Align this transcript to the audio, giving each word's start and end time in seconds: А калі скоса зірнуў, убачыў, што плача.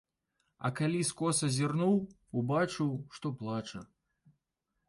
А 0.69 0.71
калі 0.79 1.01
скоса 1.09 1.49
зірнуў, 1.57 1.93
убачыў, 2.41 2.89
што 3.19 3.27
плача. 3.43 3.87